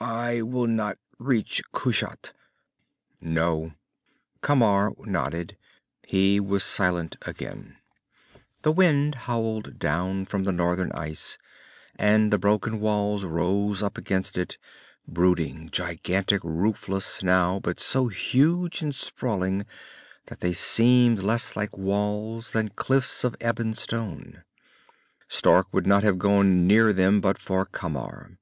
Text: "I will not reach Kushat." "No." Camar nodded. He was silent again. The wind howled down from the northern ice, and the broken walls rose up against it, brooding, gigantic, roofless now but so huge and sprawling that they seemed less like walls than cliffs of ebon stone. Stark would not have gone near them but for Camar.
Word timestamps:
"I 0.00 0.42
will 0.42 0.66
not 0.66 0.98
reach 1.16 1.62
Kushat." 1.72 2.32
"No." 3.20 3.74
Camar 4.42 4.94
nodded. 4.98 5.56
He 6.04 6.40
was 6.40 6.64
silent 6.64 7.16
again. 7.22 7.76
The 8.62 8.72
wind 8.72 9.14
howled 9.30 9.78
down 9.78 10.26
from 10.26 10.42
the 10.42 10.50
northern 10.50 10.90
ice, 10.90 11.38
and 11.94 12.32
the 12.32 12.36
broken 12.38 12.80
walls 12.80 13.22
rose 13.22 13.80
up 13.80 13.96
against 13.96 14.36
it, 14.36 14.58
brooding, 15.06 15.70
gigantic, 15.70 16.42
roofless 16.42 17.22
now 17.22 17.60
but 17.60 17.78
so 17.78 18.08
huge 18.08 18.82
and 18.82 18.92
sprawling 18.92 19.66
that 20.26 20.40
they 20.40 20.52
seemed 20.52 21.20
less 21.22 21.54
like 21.54 21.78
walls 21.78 22.50
than 22.50 22.70
cliffs 22.70 23.22
of 23.22 23.36
ebon 23.40 23.74
stone. 23.74 24.42
Stark 25.28 25.72
would 25.72 25.86
not 25.86 26.02
have 26.02 26.18
gone 26.18 26.66
near 26.66 26.92
them 26.92 27.20
but 27.20 27.38
for 27.38 27.64
Camar. 27.64 28.36